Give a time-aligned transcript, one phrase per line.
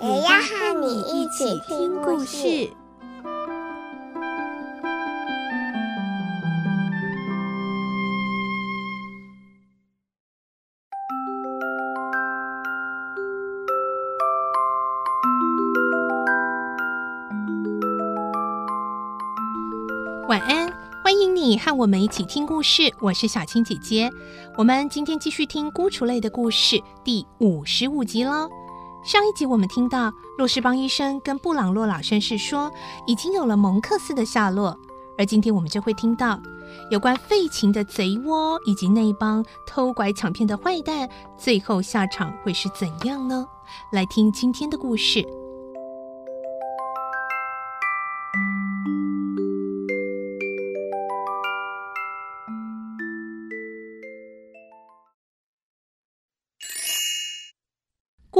[0.00, 2.70] 也要和你一起听故事。
[20.28, 22.82] 晚安，欢迎你和我们一起听故事。
[23.00, 24.08] 我是小青姐姐，
[24.56, 28.48] 我们今天继续听《孤雏泪》的故事第五十五集喽。
[29.04, 32.70] 上一集我们听到洛士邦医生跟布朗洛老绅士说，
[33.06, 34.76] 已经有了蒙克斯的下落，
[35.16, 36.38] 而今天我们就会听到
[36.90, 43.46] 有关废琴的贼窝以及那帮偷拐抢骗的坏蛋，最后下场会是怎样呢？
[43.92, 45.22] 来听今天的故事。《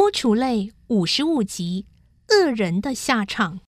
[0.00, 1.84] 孤雏泪》五十五集，
[2.28, 3.58] 恶人的下场。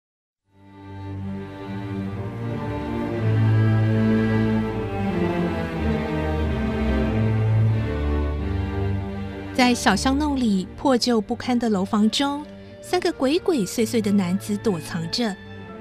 [9.53, 12.47] 在小巷弄里破旧不堪的楼房中，
[12.81, 15.35] 三个鬼鬼祟祟的男子躲藏着。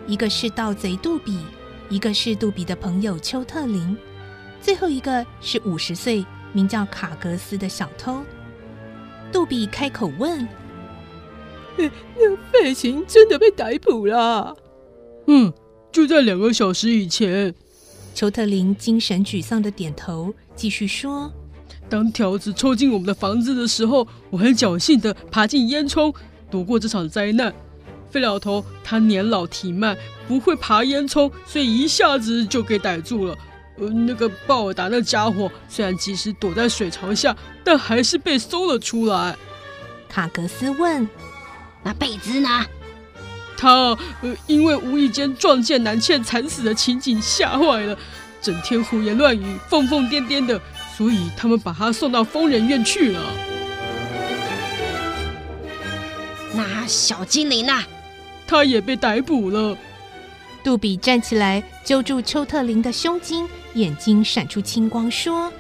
[0.08, 1.45] 一个是盗贼杜比，
[1.92, 3.95] 一个是杜比的朋友丘特林，
[4.59, 8.23] 最后一个是五十岁名叫卡格斯的小偷。
[9.32, 10.48] 杜比开口问
[11.78, 14.56] ：“那费琴真的被逮捕了
[15.28, 15.54] ？”“嗯，
[15.92, 17.54] 就在两个小时以前。”
[18.14, 21.32] 裘特林精神沮丧的点头，继续说
[21.88, 26.14] ：“当条子冲进我们的房子的时候，我很侥幸的爬进烟囱，
[26.50, 27.54] 躲过这场灾难。
[28.10, 29.95] 费老头他年老体迈，
[30.28, 33.38] 不会爬烟囱，所以一下子就给逮住了。”
[33.80, 39.36] 呃，那个鲍尔达那家伙虽然及时躲在水槽下，但还是被搜了出来。
[40.10, 41.08] 卡格斯问
[41.84, 42.66] ：“那贝兹呢？”
[43.58, 47.98] 他呃，因为无意间撞见南茜惨死的情景吓坏了，
[48.42, 50.60] 整天胡言乱语、疯疯癫癫的，
[50.98, 53.22] 所以他们把他送到疯人院去了。
[56.54, 57.84] 那小精灵呢？
[58.48, 59.78] 他也被逮捕了。
[60.64, 65.52] 杜比站起来，揪住丘特林的胸襟，眼睛闪出青光，说：“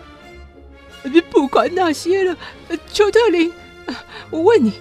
[1.03, 2.37] 你不管那些了，
[2.91, 3.51] 丘特林，
[4.29, 4.73] 我问你，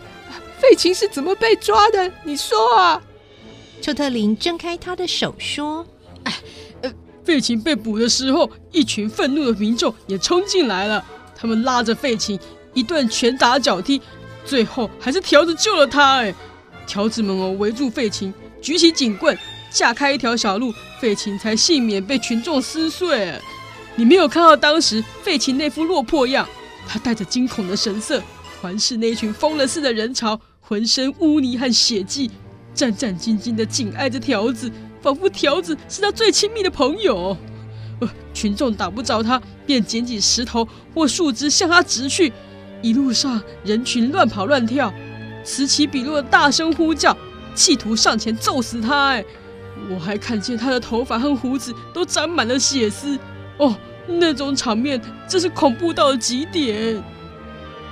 [0.58, 2.10] 费琴是怎么被抓的？
[2.24, 3.00] 你说啊！”
[3.80, 5.86] 丘特林挣开他的手，说
[6.24, 6.34] ：“哎，
[6.82, 6.92] 呃，
[7.22, 11.04] 费琴被捕的时候，一群愤怒的民众也冲进来了，
[11.36, 12.38] 他们拉着费琴
[12.74, 14.02] 一顿拳打脚踢，
[14.44, 16.16] 最后还是条子救了他。
[16.16, 16.34] 哎，
[16.88, 19.38] 条子们哦，围住费琴，举起警棍。”
[19.70, 23.32] 架开一条小路，费琴才幸免被群众撕碎。
[23.96, 26.48] 你没有看到当时费琴那副落魄样，
[26.86, 28.22] 他带着惊恐的神色，
[28.60, 32.30] 环视那群疯了似的人潮，浑身污泥和血迹，
[32.72, 34.70] 战战兢兢地紧挨着条子，
[35.02, 37.36] 仿佛条子是他最亲密的朋友。
[38.00, 42.32] 呃，群众打不着他，便捡起石头或树枝向他掷去。
[42.80, 44.94] 一路上人群乱跑乱跳，
[45.42, 47.16] 此起彼落大声呼叫，
[47.56, 49.08] 企图上前揍死他。
[49.08, 49.24] 哎。
[49.90, 53.18] 我还看见他的头发和胡子都沾满了血丝，
[53.58, 53.74] 哦，
[54.06, 57.02] 那种场面真是恐怖到了极点。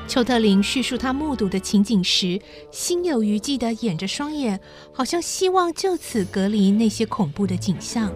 [0.08, 2.40] 邱特林叙述他目睹的情景时，
[2.70, 4.60] 心有余悸地掩着双眼，
[4.92, 8.12] 好像希望就此隔离那些恐怖的景象。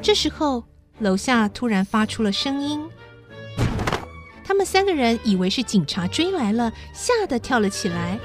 [0.00, 0.64] 这时候，
[1.00, 2.80] 楼下突然发出了声音。
[4.46, 8.16] 他们三个人以为是警察追来了，吓得跳了起来。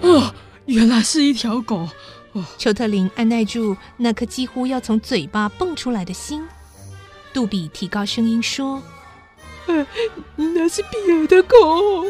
[0.00, 0.32] 哦，
[0.66, 1.88] 原来是一条狗！
[2.32, 6.46] 哦，丘特林按耐住那颗几乎要从嘴巴蹦出来的心。
[7.32, 8.80] 杜比提高声音说
[9.66, 9.84] ：“呃，
[10.36, 12.06] 那是比尔的狗。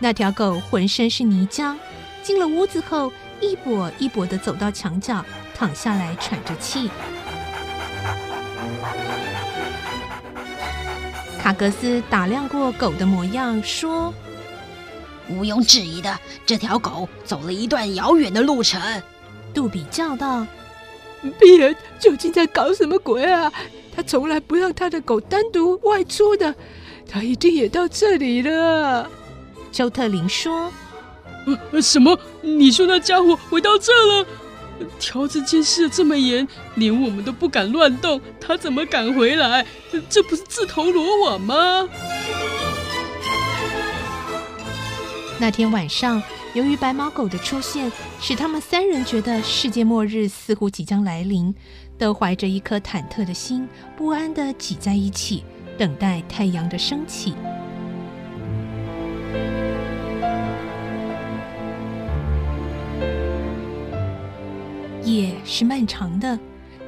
[0.00, 1.76] 那条狗浑身是泥浆，
[2.24, 5.24] 进了屋子后，一跛一跛地走到墙角，
[5.54, 6.90] 躺下来喘着气。”
[11.42, 14.14] 卡格斯打量过狗的模样，说
[15.28, 16.16] ：“毋庸置疑的，
[16.46, 18.80] 这条狗走了一段遥远的路程。”
[19.52, 20.46] 杜比叫道
[21.40, 23.52] ：“比尔究竟在搞什么鬼啊？
[23.92, 26.54] 他从来不让他的狗单独外出的，
[27.10, 29.10] 他一定也到这里了。
[29.72, 30.72] 邱特林说
[31.72, 32.16] ：“呃，什么？
[32.40, 34.24] 你说那家伙回到这了？
[34.98, 36.46] 条子监视的这么严，
[36.76, 39.66] 连我们都不敢乱动，他怎么敢回来？
[40.08, 41.88] 这不是自投罗网吗？”
[45.40, 46.22] 那天晚上，
[46.54, 47.90] 由于白毛狗的出现，
[48.20, 51.52] 使他们三人觉得世界末日似乎即将来临，
[51.98, 55.42] 都怀着一颗忐忑的心，不安地挤在一起，
[55.76, 57.34] 等待太阳的升起。
[65.04, 66.38] 夜是漫长的，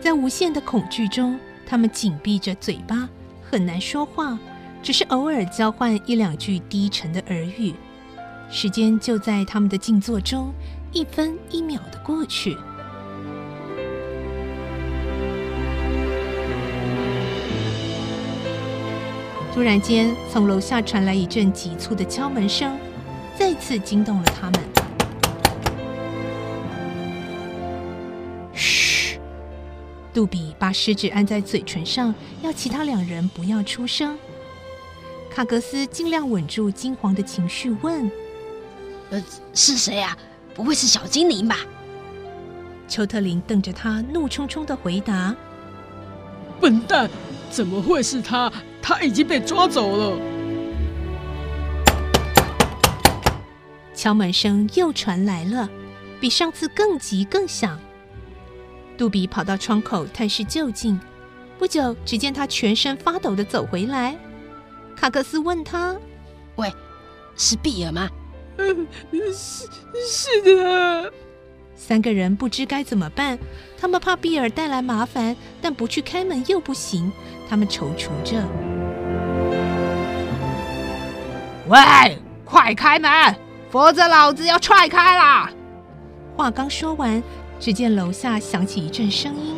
[0.01, 3.09] 在无限的恐惧中，他们紧闭着嘴巴，
[3.43, 4.39] 很难说话，
[4.83, 7.75] 只是偶尔交换一两句低沉的耳语。
[8.51, 10.53] 时间就在他们的静坐中，
[10.93, 12.57] 一分一秒的过去。
[19.53, 22.77] 突然间，从楼下传来一阵急促的敲门声，
[23.37, 24.74] 再次惊动了他们。
[30.15, 34.17] 杜比把食指按在嘴唇上，要其他两人不要出声。
[35.29, 38.09] 卡格斯尽量稳住惊惶的情绪，问。
[39.11, 39.23] 呃，
[39.53, 40.17] 是谁啊？
[40.55, 41.59] 不会是小精灵吧？
[42.87, 45.35] 丘特林瞪着他，怒冲冲的回答
[46.61, 47.11] ：“笨蛋，
[47.51, 48.53] 怎么会是他？
[48.81, 50.17] 他已经被抓走了。”
[53.93, 55.69] 敲门声又传来了，
[56.21, 57.81] 比上次更急更响。
[58.97, 60.99] 杜比跑到窗口探视究竟，
[61.59, 64.17] 不久，只见他全身发抖的走回来。
[64.97, 65.97] 卡克斯问他
[66.57, 66.73] ：“喂，
[67.37, 68.09] 是比尔吗？”
[68.57, 68.87] 嗯，
[69.33, 69.67] 是
[70.07, 71.13] 是的。
[71.75, 73.37] 三个人不知该怎么办，
[73.77, 77.11] 他们怕比尔带来麻烦，但不去开门又不行。
[77.51, 78.43] 他们踌躇着。
[81.69, 83.11] 喂，快开门，
[83.71, 85.51] 否则老子要踹开啦！
[86.37, 87.23] 话刚说完，
[87.61, 89.57] 只见楼下响起一阵声音。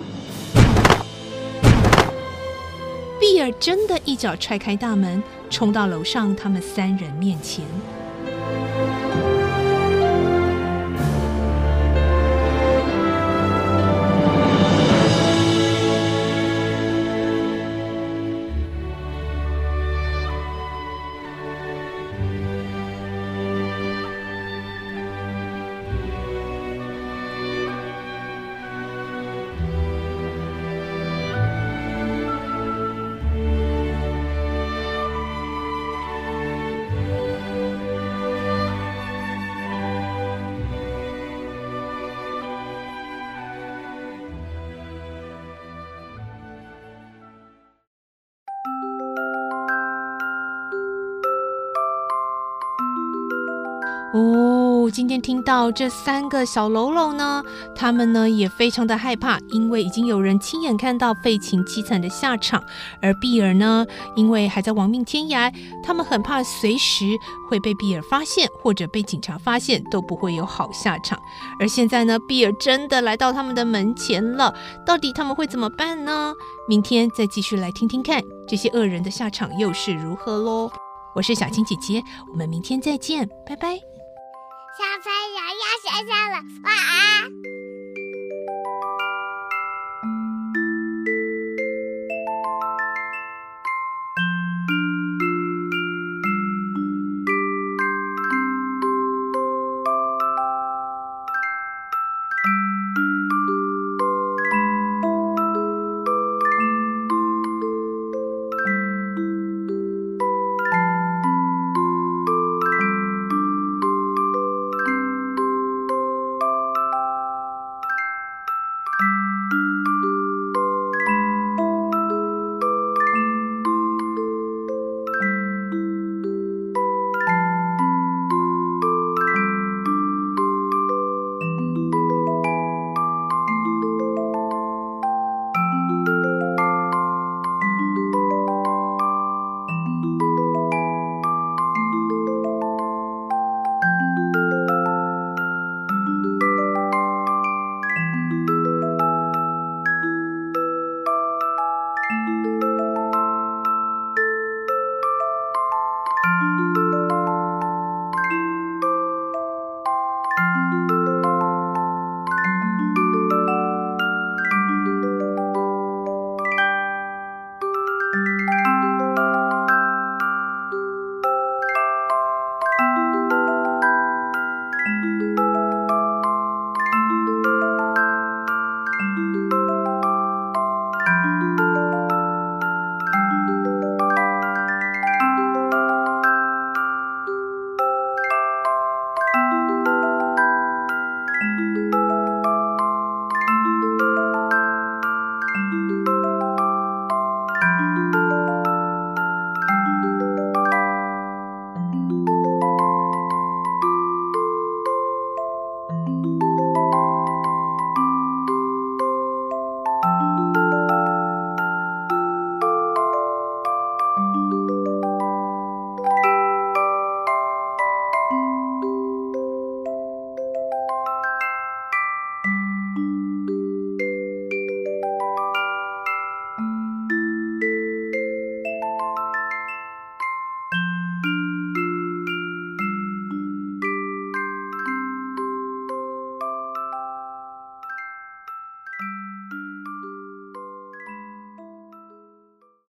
[3.19, 7.65] 比尔真的一脚踹开大门，冲到楼上他们三人面前。
[54.15, 57.43] 哦，今天听到这三个小喽啰呢，
[57.75, 62.63] 他们呢也非常的害怕，因为已经有人亲眼看到费琴凄惨的下场，
[63.03, 67.05] 而比尔呢，因为还在亡命天涯，他们很怕随时
[67.51, 71.19] 会被比尔发现，或者被警察发现，都不会有好下场。
[71.61, 74.55] 而现在呢，比尔真的来到他们的门前了，
[74.87, 76.33] 到底他们会怎么办呢？
[76.69, 80.71] 明天再继续来听听看，这些恶人的下场又是如何喽。
[81.15, 83.96] 我是小青姐姐，我们明天再见，拜拜。
[84.77, 87.56] 小朋友要睡觉了，晚安。